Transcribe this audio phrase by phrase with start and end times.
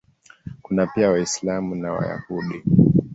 [0.61, 2.63] Kuna pia Waislamu na Wayahudi.